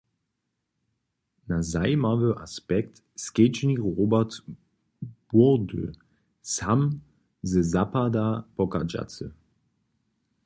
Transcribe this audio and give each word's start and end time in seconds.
Na 1.47 1.57
zajimawy 1.73 2.29
aspekt 2.45 2.95
skedźbni 3.23 3.75
Robert 3.97 4.33
Burdy, 5.29 5.87
sam 6.55 6.81
ze 7.51 7.61
zapada 7.75 8.27
pochadźacy. 8.55 9.25